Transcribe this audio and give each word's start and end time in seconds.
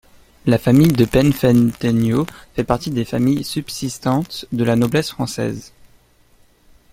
La 0.47 0.57
famille 0.57 0.93
de 0.93 1.05
Penfentenyo 1.05 2.25
fait 2.55 2.63
partie 2.63 2.89
des 2.89 3.05
familles 3.05 3.43
subsistantes 3.43 4.45
de 4.51 4.63
la 4.63 4.75
noblesse 4.75 5.11
française. 5.11 5.73